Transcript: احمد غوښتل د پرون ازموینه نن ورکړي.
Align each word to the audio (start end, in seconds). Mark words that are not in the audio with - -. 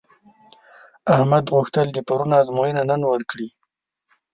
احمد 1.15 1.45
غوښتل 1.53 1.87
د 1.91 1.97
پرون 2.07 2.31
ازموینه 2.41 2.83
نن 2.91 3.01
ورکړي. 3.11 3.47